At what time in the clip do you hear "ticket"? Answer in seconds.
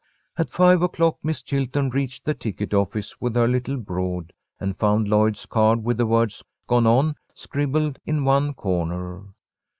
2.33-2.73